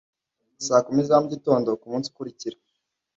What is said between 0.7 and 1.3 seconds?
kumi za mu